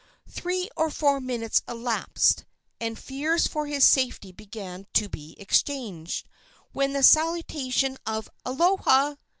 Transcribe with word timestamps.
Three 0.27 0.67
or 0.75 0.89
four 0.89 1.21
minutes 1.21 1.61
elapsed, 1.69 2.43
and 2.79 2.97
fears 2.97 3.45
for 3.45 3.67
his 3.67 3.85
safety 3.85 4.31
began 4.31 4.87
to 4.93 5.07
be 5.09 5.35
exchanged, 5.39 6.27
when 6.71 6.93
the 6.93 7.03
salutation 7.03 7.99
of 8.07 8.27
"aloha!" 8.43 9.17